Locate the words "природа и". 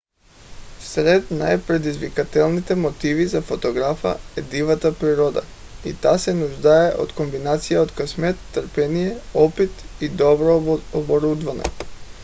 4.99-5.93